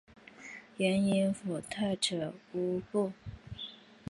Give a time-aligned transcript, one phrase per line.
[0.77, 3.13] 原依附泰赤乌部。